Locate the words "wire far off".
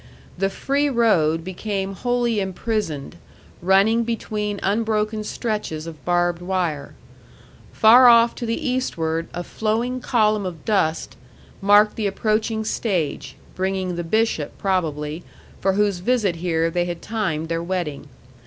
6.41-8.33